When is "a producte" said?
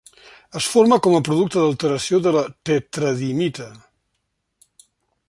1.17-1.59